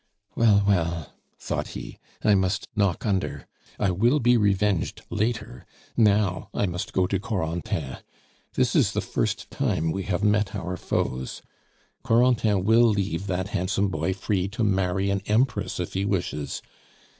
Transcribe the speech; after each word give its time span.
"Well, 0.35 0.63
well," 0.65 1.13
thought 1.37 1.67
he, 1.77 1.99
"I 2.23 2.33
must 2.33 2.67
knock 2.75 3.05
under. 3.05 3.45
I 3.77 3.91
will 3.91 4.19
be 4.19 4.35
revenged 4.35 5.03
later; 5.11 5.63
now 5.95 6.49
I 6.55 6.65
must 6.65 6.91
go 6.91 7.05
to 7.05 7.19
Corentin. 7.19 7.97
This 8.55 8.75
is 8.75 8.93
the 8.93 9.01
first 9.01 9.51
time 9.51 9.91
we 9.91 10.01
have 10.05 10.23
met 10.23 10.55
our 10.55 10.75
foes. 10.75 11.43
Corentin 12.03 12.63
will 12.63 12.87
leave 12.87 13.27
that 13.27 13.49
handsome 13.49 13.89
boy 13.89 14.15
free 14.15 14.47
to 14.47 14.63
marry 14.63 15.11
an 15.11 15.21
Empress 15.27 15.79
if 15.79 15.93
he 15.93 16.03
wishes! 16.03 16.63